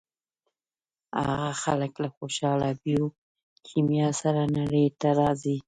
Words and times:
هغه 1.25 1.51
خلک 1.63 1.93
له 2.03 2.09
خوشاله 2.15 2.69
بیوکیمیا 2.83 4.09
سره 4.21 4.41
نړۍ 4.57 4.85
ته 4.99 5.09
راځي. 5.19 5.57